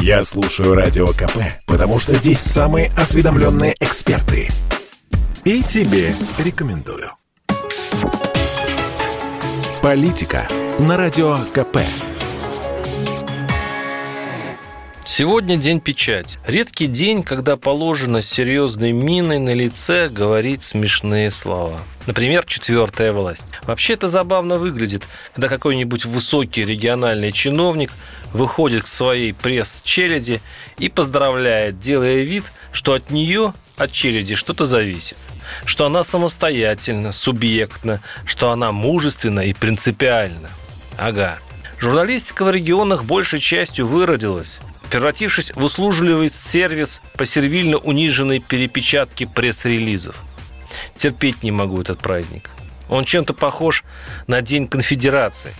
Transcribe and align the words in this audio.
Я 0.00 0.22
слушаю 0.22 0.74
Радио 0.74 1.08
КП, 1.08 1.38
потому 1.66 1.98
что 1.98 2.14
здесь 2.14 2.40
самые 2.40 2.90
осведомленные 2.96 3.74
эксперты. 3.80 4.48
И 5.44 5.62
тебе 5.62 6.14
рекомендую. 6.38 7.10
Политика 9.82 10.46
на 10.78 10.96
Радио 10.96 11.38
КП. 11.52 11.78
Сегодня 15.10 15.56
день 15.56 15.80
печать. 15.80 16.38
Редкий 16.46 16.86
день, 16.86 17.22
когда 17.22 17.56
положено 17.56 18.20
серьезной 18.20 18.92
миной 18.92 19.38
на 19.38 19.54
лице 19.54 20.10
говорить 20.10 20.62
смешные 20.62 21.30
слова. 21.30 21.80
Например, 22.06 22.44
четвертая 22.44 23.14
власть. 23.14 23.46
Вообще 23.62 23.94
это 23.94 24.08
забавно 24.08 24.56
выглядит, 24.56 25.04
когда 25.32 25.48
какой-нибудь 25.48 26.04
высокий 26.04 26.62
региональный 26.62 27.32
чиновник 27.32 27.90
выходит 28.34 28.84
к 28.84 28.86
своей 28.86 29.32
пресс-челяди 29.32 30.42
и 30.76 30.90
поздравляет, 30.90 31.80
делая 31.80 32.20
вид, 32.20 32.44
что 32.70 32.92
от 32.92 33.10
нее, 33.10 33.54
от 33.78 33.90
челяди, 33.92 34.34
что-то 34.34 34.66
зависит 34.66 35.16
что 35.64 35.86
она 35.86 36.04
самостоятельна, 36.04 37.10
субъектна, 37.10 38.02
что 38.26 38.50
она 38.50 38.70
мужественна 38.70 39.40
и 39.40 39.54
принципиальна. 39.54 40.50
Ага. 40.98 41.38
Журналистика 41.78 42.44
в 42.44 42.50
регионах 42.50 43.04
большей 43.04 43.40
частью 43.40 43.86
выродилась, 43.86 44.58
превратившись 44.90 45.52
в 45.54 45.62
услужливый 45.62 46.30
сервис 46.30 47.00
по 47.16 47.26
сервильно 47.26 47.78
униженной 47.78 48.40
перепечатке 48.40 49.26
пресс-релизов. 49.26 50.16
Терпеть 50.96 51.42
не 51.42 51.50
могу 51.50 51.80
этот 51.80 51.98
праздник. 51.98 52.50
Он 52.88 53.04
чем-то 53.04 53.34
похож 53.34 53.84
на 54.26 54.40
День 54.40 54.66
конфедерации. 54.66 55.52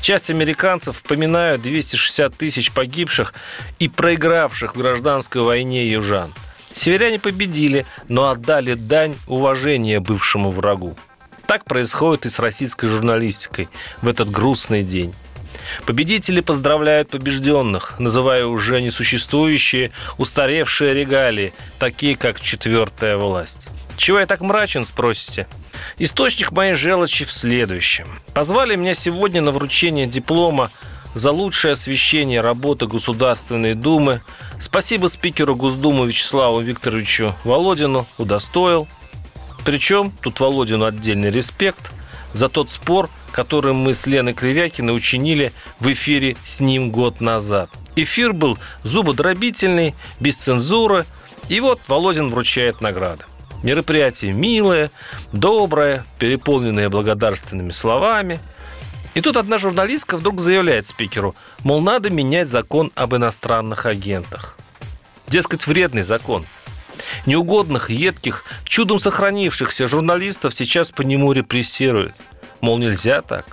Часть 0.00 0.30
американцев 0.30 0.96
вспоминают 0.96 1.62
260 1.62 2.36
тысяч 2.36 2.70
погибших 2.70 3.34
и 3.78 3.88
проигравших 3.88 4.76
в 4.76 4.78
гражданской 4.78 5.42
войне 5.42 5.88
южан. 5.88 6.32
Северяне 6.70 7.18
победили, 7.18 7.86
но 8.08 8.28
отдали 8.28 8.74
дань 8.74 9.16
уважения 9.26 9.98
бывшему 9.98 10.50
врагу. 10.50 10.96
Так 11.46 11.64
происходит 11.64 12.26
и 12.26 12.30
с 12.30 12.38
российской 12.38 12.86
журналистикой 12.88 13.68
в 14.02 14.08
этот 14.08 14.30
грустный 14.30 14.82
день. 14.82 15.14
Победители 15.86 16.40
поздравляют 16.40 17.10
побежденных, 17.10 17.98
называя 17.98 18.46
уже 18.46 18.80
несуществующие, 18.82 19.90
устаревшие 20.18 20.94
регалии, 20.94 21.52
такие 21.78 22.16
как 22.16 22.40
четвертая 22.40 23.16
власть. 23.16 23.68
Чего 23.96 24.20
я 24.20 24.26
так 24.26 24.40
мрачен, 24.40 24.84
спросите? 24.84 25.46
Источник 25.98 26.52
моей 26.52 26.74
желчи 26.74 27.24
в 27.24 27.32
следующем. 27.32 28.06
Позвали 28.34 28.76
меня 28.76 28.94
сегодня 28.94 29.40
на 29.40 29.52
вручение 29.52 30.06
диплома 30.06 30.70
за 31.14 31.30
лучшее 31.30 31.72
освещение 31.72 32.42
работы 32.42 32.86
Государственной 32.86 33.74
Думы. 33.74 34.20
Спасибо 34.60 35.06
спикеру 35.06 35.56
Госдумы 35.56 36.06
Вячеславу 36.06 36.60
Викторовичу 36.60 37.34
Володину, 37.44 38.06
удостоил. 38.18 38.86
Причем 39.64 40.12
тут 40.22 40.40
Володину 40.40 40.84
отдельный 40.84 41.30
респект 41.30 41.90
за 42.36 42.48
тот 42.48 42.70
спор, 42.70 43.08
который 43.32 43.72
мы 43.72 43.94
с 43.94 44.06
Леной 44.06 44.34
Кривякиной 44.34 44.94
учинили 44.94 45.52
в 45.80 45.92
эфире 45.92 46.36
с 46.44 46.60
ним 46.60 46.90
год 46.90 47.20
назад. 47.20 47.70
Эфир 47.96 48.32
был 48.32 48.58
зубодробительный, 48.82 49.94
без 50.20 50.36
цензуры, 50.36 51.06
и 51.48 51.60
вот 51.60 51.80
Володин 51.88 52.30
вручает 52.30 52.80
награды. 52.80 53.24
Мероприятие 53.62 54.32
милое, 54.32 54.90
доброе, 55.32 56.04
переполненное 56.18 56.90
благодарственными 56.90 57.72
словами. 57.72 58.38
И 59.14 59.22
тут 59.22 59.38
одна 59.38 59.56
журналистка 59.56 60.18
вдруг 60.18 60.40
заявляет 60.40 60.86
спикеру, 60.86 61.34
мол, 61.64 61.80
надо 61.80 62.10
менять 62.10 62.48
закон 62.48 62.92
об 62.94 63.16
иностранных 63.16 63.86
агентах. 63.86 64.58
Дескать, 65.26 65.66
вредный 65.66 66.02
закон. 66.02 66.44
Неугодных, 67.24 67.90
едких, 67.90 68.44
чудом 68.64 68.98
сохранившихся 68.98 69.88
журналистов 69.88 70.54
сейчас 70.54 70.92
по 70.92 71.02
нему 71.02 71.32
репрессируют– 71.32 72.14
Мол, 72.60 72.78
нельзя 72.78 73.22
так. 73.22 73.46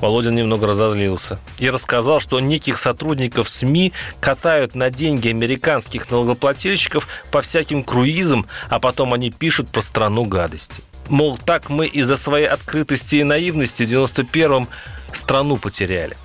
Володин 0.00 0.34
немного 0.34 0.66
разозлился 0.66 1.38
и 1.58 1.70
рассказал, 1.70 2.20
что 2.20 2.40
неких 2.40 2.78
сотрудников 2.78 3.48
СМИ 3.48 3.92
катают 4.20 4.74
на 4.74 4.90
деньги 4.90 5.28
американских 5.28 6.10
налогоплательщиков 6.10 7.08
по 7.30 7.40
всяким 7.42 7.82
круизам, 7.84 8.46
а 8.68 8.80
потом 8.80 9.14
они 9.14 9.30
пишут 9.30 9.68
про 9.68 9.80
страну 9.80 10.24
гадости. 10.24 10.82
Мол, 11.08 11.38
так 11.38 11.70
мы 11.70 11.86
из-за 11.86 12.16
своей 12.16 12.46
открытости 12.46 13.16
и 13.16 13.24
наивности 13.24 13.84
в 13.84 13.90
91-м 13.90 14.68
страну 15.12 15.56
потеряли. 15.56 16.16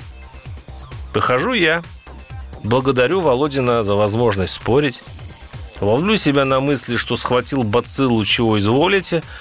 Прихожу 1.14 1.54
я, 1.54 1.84
благодарю 2.64 3.22
Володина 3.22 3.84
за 3.84 3.94
возможность 3.94 4.54
спорить, 4.54 5.02
ловлю 5.82 6.18
себя 6.18 6.46
на 6.46 6.60
мысли, 6.60 6.98
что 6.98 7.16
схватил 7.16 7.64
бациллу, 7.64 8.24
чего 8.26 8.60
изволите– 8.60 9.24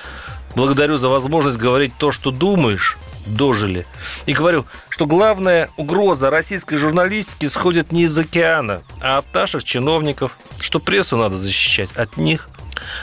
Благодарю 0.55 0.97
за 0.97 1.09
возможность 1.09 1.57
говорить 1.57 1.93
то, 1.99 2.11
что 2.11 2.31
думаешь, 2.31 2.97
дожили. 3.27 3.87
И 4.27 4.33
говорю, 4.33 4.65
что 4.89 5.07
главная 5.07 5.69
угроза 5.77 6.31
российской 6.31 6.77
журналистики 6.77 7.47
сходит 7.47 7.93
не 7.93 8.03
из 8.05 8.19
океана, 8.19 8.83
а 9.01 9.19
от 9.19 9.35
наших 9.35 9.65
чиновников, 9.65 10.37
что 10.61 10.81
прессу 10.81 11.17
надо 11.17 11.37
защищать 11.37 11.93
от 11.97 12.17
них. 12.17 12.49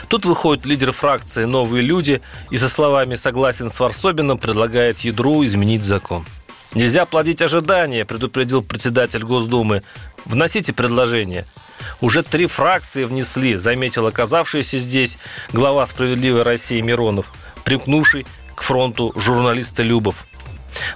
Тут 0.08 0.24
выходит 0.24 0.66
лидер 0.66 0.92
фракции 0.92 1.44
«Новые 1.44 1.82
люди» 1.82 2.20
и 2.50 2.58
со 2.58 2.68
словами 2.68 3.14
«согласен 3.14 3.70
с 3.70 3.78
Варсобиным» 3.78 4.38
предлагает 4.38 5.00
ядру 5.00 5.44
изменить 5.44 5.84
закон. 5.84 6.26
Нельзя 6.74 7.06
плодить 7.06 7.40
ожидания, 7.40 8.04
предупредил 8.04 8.62
председатель 8.62 9.22
Госдумы. 9.22 9.82
Вносите 10.24 10.72
предложение. 10.72 11.46
Уже 12.00 12.22
три 12.22 12.46
фракции 12.46 13.04
внесли, 13.04 13.56
заметил 13.56 14.06
оказавшийся 14.06 14.78
здесь 14.78 15.18
глава 15.52 15.86
«Справедливой 15.86 16.42
России» 16.42 16.80
Миронов, 16.80 17.26
примкнувший 17.64 18.26
к 18.54 18.62
фронту 18.62 19.12
журналиста 19.16 19.82
Любов. 19.82 20.26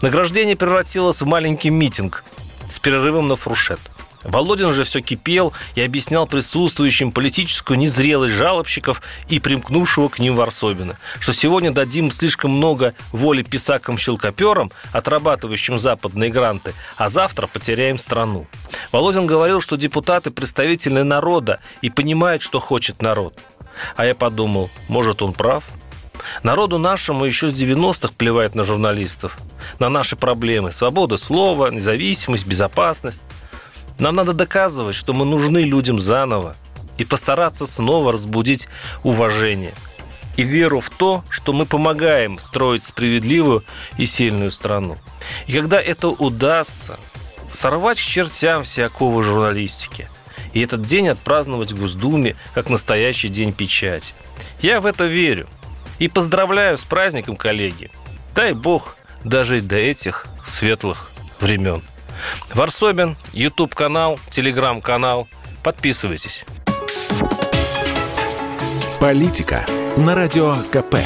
Награждение 0.03 0.57
превратилось 0.57 1.21
в 1.21 1.27
маленький 1.27 1.71
митинг 1.71 2.25
с 2.71 2.79
перерывом 2.79 3.29
на 3.29 3.37
фуршет. 3.37 3.81
Володин 4.25 4.73
же 4.73 4.85
все 4.85 5.01
кипел 5.01 5.53
и 5.75 5.81
объяснял 5.81 6.27
присутствующим 6.27 7.11
политическую 7.13 7.79
незрелость 7.79 8.35
жалобщиков 8.35 9.01
и 9.29 9.39
примкнувшего 9.39 10.09
к 10.09 10.19
ним 10.19 10.37
Варсобина, 10.37 10.99
что 11.21 11.33
сегодня 11.33 11.71
дадим 11.71 12.13
слишком 12.13 12.51
много 12.51 12.95
воли 13.13 13.43
писакам-щелкоперам, 13.43 14.73
отрабатывающим 14.93 15.79
западные 15.79 16.31
гранты, 16.31 16.75
а 16.97 17.09
завтра 17.09 17.47
потеряем 17.47 17.99
страну. 17.99 18.47
Володин 18.93 19.27
говорил, 19.27 19.61
что 19.61 19.77
депутаты 19.77 20.31
представительны 20.31 21.05
народа 21.05 21.61
и 21.81 21.89
понимают, 21.89 22.43
что 22.43 22.61
хочет 22.61 23.01
народ. 23.01 23.39
А 23.97 24.05
я 24.05 24.15
подумал, 24.15 24.69
может, 24.89 25.23
он 25.23 25.33
прав? 25.33 25.65
Народу 26.43 26.79
нашему 26.79 27.25
еще 27.25 27.51
с 27.51 27.55
90-х 27.55 28.13
плевает 28.17 28.55
на 28.55 28.65
журналистов, 28.65 29.39
на 29.79 29.89
наши 29.89 30.17
проблемы. 30.17 30.73
Свобода 30.73 31.17
слова, 31.17 31.71
независимость, 31.71 32.47
безопасность. 32.47 33.23
Нам 34.01 34.17
надо 34.17 34.33
доказывать, 34.33 34.97
что 34.97 35.13
мы 35.13 35.27
нужны 35.27 35.59
людям 35.59 36.01
заново 36.01 36.57
и 36.97 37.05
постараться 37.05 37.67
снова 37.67 38.13
разбудить 38.13 38.67
уважение 39.05 39.75
и 40.37 40.43
веру 40.43 40.81
в 40.81 40.89
то, 40.89 41.23
что 41.29 41.53
мы 41.53 41.67
помогаем 41.67 42.39
строить 42.39 42.83
справедливую 42.83 43.63
и 43.99 44.07
сильную 44.07 44.53
страну. 44.53 44.97
И 45.47 45.53
когда 45.53 45.81
это 45.81 46.09
удастся, 46.09 46.99
сорвать 47.53 47.99
к 47.99 48.03
чертям 48.03 48.65
все 48.65 48.87
оковы 48.87 49.23
журналистики 49.23 50.09
и 50.55 50.61
этот 50.63 50.83
день 50.83 51.09
отпраздновать 51.09 51.73
в 51.73 51.81
Госдуме 51.81 52.37
как 52.55 52.71
настоящий 52.71 53.29
день 53.29 53.53
печати. 53.53 54.15
Я 54.63 54.81
в 54.81 54.87
это 54.87 55.05
верю. 55.05 55.47
И 55.99 56.09
поздравляю 56.09 56.79
с 56.79 56.83
праздником, 56.83 57.37
коллеги. 57.37 57.91
Дай 58.35 58.55
бог 58.55 58.97
дожить 59.25 59.69
до 59.69 59.77
этих 59.77 60.27
светлых 60.47 61.13
времен. 61.41 61.83
Варсобин, 62.55 63.17
YouTube 63.33 63.75
канал, 63.75 64.19
телеграм 64.31 64.81
канал. 64.81 65.29
Подписывайтесь. 65.63 66.45
Политика 69.01 69.65
на 69.97 70.15
радио 70.15 70.57
КП. 70.71 70.97